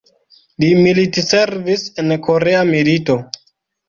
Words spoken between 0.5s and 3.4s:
Li militservis en Korea milito.